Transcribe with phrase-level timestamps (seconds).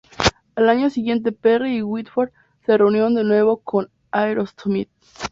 [0.55, 2.31] Al año siguiente Perry y Whitford
[2.65, 4.89] se reunieron de nuevo con Aerosmith.